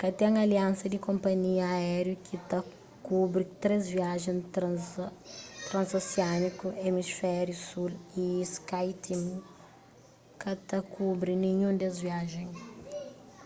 ka 0.00 0.08
ten 0.18 0.34
aliansa 0.44 0.84
di 0.92 0.98
konpanhia 1.08 1.64
aériu 1.78 2.16
ki 2.26 2.36
ta 2.50 2.58
kubri 3.06 3.44
três 3.62 3.82
viajen 3.96 4.36
transosiániku 5.72 6.66
emisfériu 6.88 7.58
sul 7.68 7.92
y 8.24 8.24
skyteam 8.54 9.24
ka 10.40 10.52
ta 10.68 10.78
kubri 10.94 11.34
ninhun 11.46 11.74
des 11.82 11.94
viajen 12.06 12.48